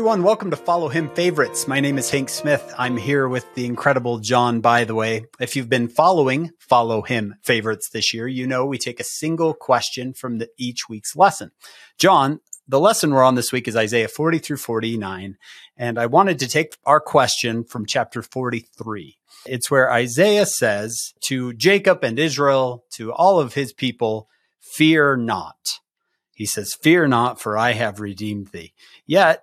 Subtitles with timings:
[0.00, 0.22] everyone.
[0.22, 1.68] Welcome to Follow Him Favorites.
[1.68, 2.74] My name is Hank Smith.
[2.78, 5.26] I'm here with the incredible John Bytheway.
[5.38, 9.52] If you've been following Follow Him Favorites this year, you know we take a single
[9.52, 11.50] question from the, each week's lesson.
[11.98, 15.36] John, the lesson we're on this week is Isaiah 40 through 49.
[15.76, 19.18] And I wanted to take our question from chapter 43.
[19.44, 25.58] It's where Isaiah says to Jacob and Israel, to all of his people, fear not.
[26.32, 28.72] He says, fear not, for I have redeemed thee.
[29.04, 29.42] Yet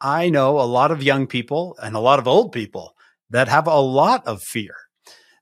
[0.00, 2.94] I know a lot of young people and a lot of old people
[3.30, 4.74] that have a lot of fear.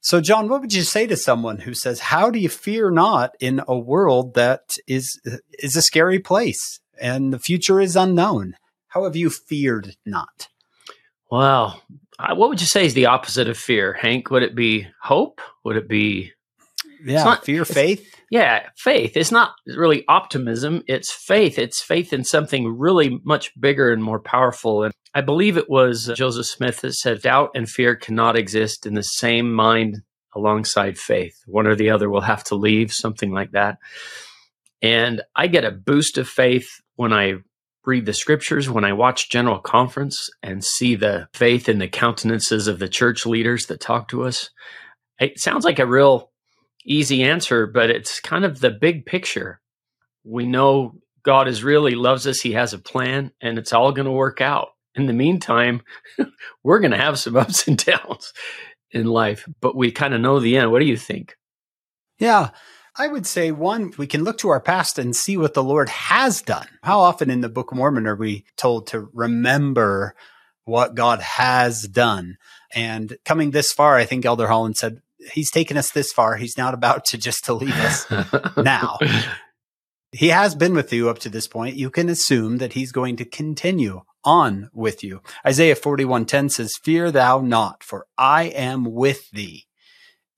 [0.00, 3.34] So, John, what would you say to someone who says, "How do you fear not
[3.40, 5.20] in a world that is
[5.58, 8.54] is a scary place and the future is unknown?
[8.88, 10.48] How have you feared not?"
[11.28, 11.82] Well,
[12.18, 14.30] what would you say is the opposite of fear, Hank?
[14.30, 15.40] Would it be hope?
[15.64, 16.32] Would it be
[17.04, 18.14] yeah, it's not, fear, faith?
[18.30, 19.16] Yeah, faith.
[19.16, 21.58] It's not really optimism, it's faith.
[21.58, 24.84] It's faith in something really much bigger and more powerful.
[24.84, 28.86] And I believe it was uh, Joseph Smith that said, Doubt and fear cannot exist
[28.86, 30.02] in the same mind
[30.34, 31.36] alongside faith.
[31.46, 33.78] One or the other will have to leave, something like that.
[34.82, 37.34] And I get a boost of faith when I
[37.86, 42.66] read the scriptures, when I watch General Conference and see the faith in the countenances
[42.66, 44.50] of the church leaders that talk to us.
[45.18, 46.30] It sounds like a real
[46.86, 49.60] easy answer, but it's kind of the big picture.
[50.24, 52.40] We know God is really loves us.
[52.40, 54.68] He has a plan and it's all going to work out.
[54.94, 55.82] In the meantime,
[56.62, 58.32] we're going to have some ups and downs
[58.90, 60.70] in life, but we kind of know the end.
[60.70, 61.36] What do you think?
[62.18, 62.50] Yeah.
[62.98, 65.90] I would say one, we can look to our past and see what the Lord
[65.90, 66.66] has done.
[66.82, 70.14] How often in the Book of Mormon are we told to remember
[70.64, 72.38] what God has done?
[72.74, 76.36] And coming this far, I think Elder Holland said, he's taken us this far.
[76.36, 78.06] He's not about to just to leave us
[78.56, 78.98] now.
[80.12, 81.76] He has been with you up to this point.
[81.76, 85.20] You can assume that he's going to continue on with you.
[85.46, 89.66] Isaiah 41:10 says, "Fear thou not, for I am with thee.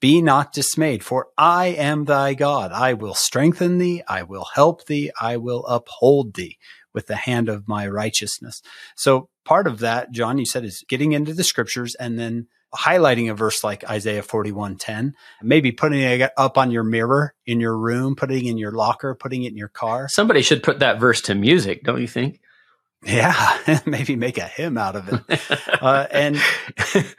[0.01, 2.73] Be not dismayed, for I am thy God.
[2.73, 6.57] I will strengthen thee, I will help thee, I will uphold thee
[6.93, 8.61] with the hand of my righteousness."
[8.97, 13.31] So part of that, John, you said is getting into the scriptures and then highlighting
[13.31, 18.15] a verse like Isaiah 41:10, maybe putting it up on your mirror in your room,
[18.17, 20.09] putting it in your locker, putting it in your car.
[20.09, 22.41] Somebody should put that verse to music, don't you think?
[23.05, 25.41] Yeah, maybe make a hymn out of it.
[25.83, 26.41] uh, and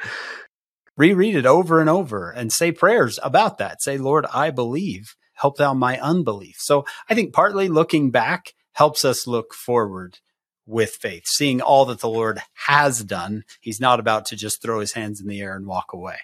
[0.97, 3.81] reread it over and over and say prayers about that.
[3.81, 5.15] Say, Lord, I believe.
[5.33, 6.57] Help thou my unbelief.
[6.59, 10.19] So I think partly looking back helps us look forward
[10.69, 13.43] with faith, seeing all that the Lord has done.
[13.59, 16.17] He's not about to just throw his hands in the air and walk away.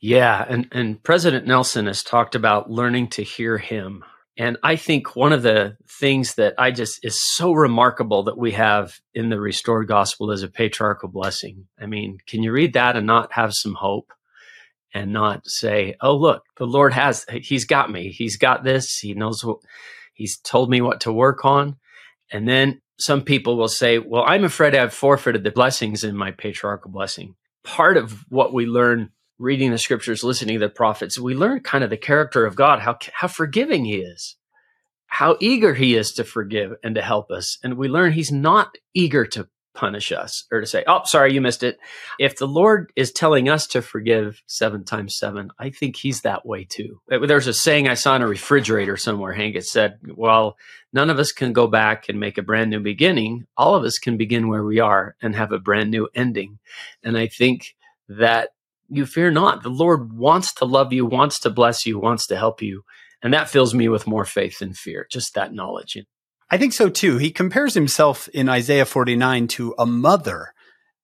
[0.00, 4.04] Yeah, and and President Nelson has talked about learning to hear him.
[4.36, 8.52] And I think one of the things that I just is so remarkable that we
[8.52, 11.66] have in the restored gospel is a patriarchal blessing.
[11.80, 14.12] I mean, can you read that and not have some hope
[14.94, 18.10] and not say, "Oh, look, the Lord has he's got me.
[18.10, 18.98] He's got this.
[18.98, 19.58] He knows what
[20.14, 21.76] he's told me what to work on."
[22.30, 26.32] And then some people will say, well, I'm afraid I've forfeited the blessings in my
[26.32, 27.34] patriarchal blessing.
[27.64, 31.84] Part of what we learn reading the scriptures, listening to the prophets, we learn kind
[31.84, 34.36] of the character of God, how, how forgiving he is,
[35.06, 37.56] how eager he is to forgive and to help us.
[37.62, 41.40] And we learn he's not eager to punish us or to say, oh, sorry, you
[41.40, 41.78] missed it.
[42.18, 46.44] If the Lord is telling us to forgive seven times seven, I think he's that
[46.44, 47.00] way too.
[47.08, 49.54] There's a saying I saw in a refrigerator somewhere, Hank.
[49.54, 50.56] It said, well,
[50.92, 53.46] none of us can go back and make a brand new beginning.
[53.56, 56.58] All of us can begin where we are and have a brand new ending.
[57.04, 57.76] And I think
[58.08, 58.48] that
[58.88, 59.62] you fear not.
[59.62, 62.82] The Lord wants to love you, wants to bless you, wants to help you.
[63.22, 65.96] And that fills me with more faith than fear, just that knowledge.
[66.50, 67.18] I think so too.
[67.18, 70.54] He compares himself in Isaiah 49 to a mother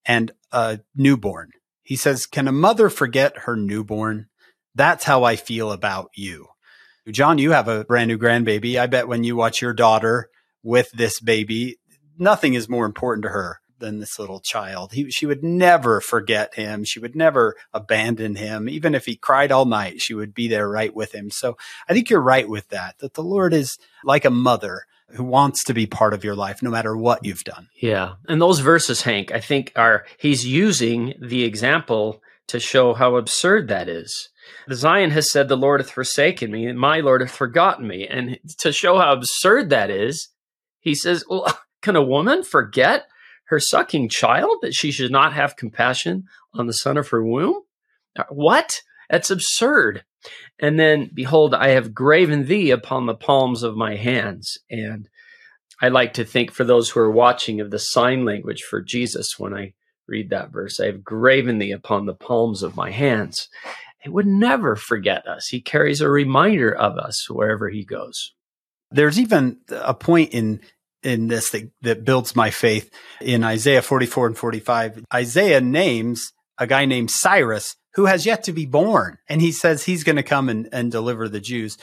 [0.04, 1.50] and a newborn.
[1.82, 4.28] He says, Can a mother forget her newborn?
[4.74, 6.48] That's how I feel about you.
[7.10, 8.80] John, you have a brand new grandbaby.
[8.80, 10.30] I bet when you watch your daughter
[10.62, 11.76] with this baby,
[12.18, 14.92] nothing is more important to her than this little child.
[14.92, 16.84] He, she would never forget him.
[16.84, 18.68] She would never abandon him.
[18.70, 21.30] Even if he cried all night, she would be there right with him.
[21.30, 25.24] So I think you're right with that, that the Lord is like a mother who
[25.24, 27.68] wants to be part of your life no matter what you've done.
[27.80, 28.14] Yeah.
[28.28, 33.68] And those verses, Hank, I think are, he's using the example to show how absurd
[33.68, 34.28] that is.
[34.66, 38.06] The Zion has said, The Lord hath forsaken me, and my Lord hath forgotten me.
[38.06, 40.28] And to show how absurd that is,
[40.80, 41.46] he says, Well,
[41.82, 43.06] can a woman forget
[43.46, 47.62] her sucking child that she should not have compassion on the son of her womb?
[48.16, 48.80] Uh, what?
[49.10, 50.04] That's absurd.
[50.58, 54.58] And then, behold, I have graven thee upon the palms of my hands.
[54.70, 55.08] And
[55.82, 59.38] I like to think for those who are watching of the sign language for Jesus
[59.38, 59.74] when I
[60.06, 60.80] read that verse.
[60.80, 63.48] I have graven thee upon the palms of my hands.
[64.00, 65.48] He would never forget us.
[65.48, 68.34] He carries a reminder of us wherever he goes.
[68.90, 70.60] There's even a point in
[71.02, 72.90] in this that, that builds my faith
[73.20, 75.04] in Isaiah 44 and 45.
[75.12, 79.18] Isaiah names a guy named Cyrus who has yet to be born.
[79.28, 81.78] And he says he's going to come and, and deliver the Jews.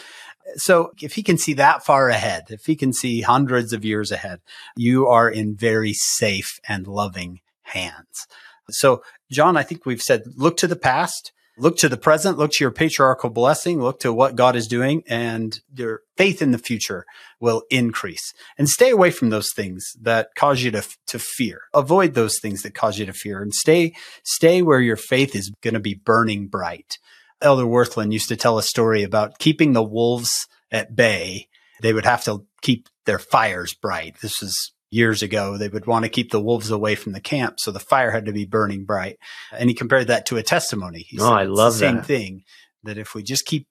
[0.56, 4.12] So if he can see that far ahead, if he can see hundreds of years
[4.12, 4.42] ahead,
[4.76, 8.28] you are in very safe and loving hands.
[8.70, 11.32] So, John, I think we've said look to the past,
[11.62, 15.04] look to the present, look to your patriarchal blessing, look to what God is doing,
[15.08, 17.06] and your faith in the future
[17.40, 18.34] will increase.
[18.58, 21.62] And stay away from those things that cause you to, to fear.
[21.74, 23.94] Avoid those things that cause you to fear and stay,
[24.24, 26.98] stay where your faith is going to be burning bright.
[27.42, 31.48] Elder Wirthlin used to tell a story about keeping the wolves at bay.
[31.82, 34.16] They would have to keep their fires bright.
[34.22, 35.58] This was years ago.
[35.58, 37.56] They would want to keep the wolves away from the camp.
[37.60, 39.18] So the fire had to be burning bright.
[39.52, 41.06] And he compared that to a testimony.
[41.08, 42.06] He oh, I love the same that.
[42.06, 42.44] thing
[42.84, 43.68] that if we just keep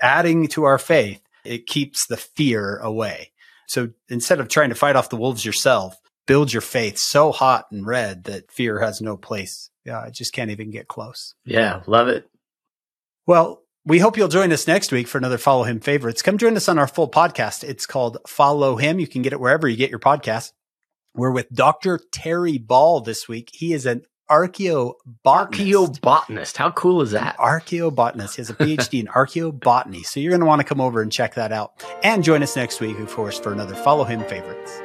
[0.00, 3.32] adding to our faith, it keeps the fear away.
[3.68, 5.96] So instead of trying to fight off the wolves yourself,
[6.26, 9.70] build your faith so hot and red that fear has no place.
[9.84, 11.34] Yeah, I just can't even get close.
[11.44, 12.28] Yeah, love it.
[13.26, 16.22] Well, we hope you'll join us next week for another Follow Him favorites.
[16.22, 17.64] Come join us on our full podcast.
[17.64, 19.00] It's called Follow Him.
[19.00, 20.52] You can get it wherever you get your podcast.
[21.14, 22.00] We're with Dr.
[22.10, 23.50] Terry Ball this week.
[23.52, 24.94] He is an archaeobotanist.
[25.26, 26.56] Archaeobotanist.
[26.56, 27.36] How cool is that?
[27.36, 28.36] Archaeobotanist.
[28.36, 30.06] He has a PhD in archaeobotany.
[30.06, 31.84] So you're going to want to come over and check that out.
[32.02, 34.80] And join us next week, of course, for another Follow Him favorites.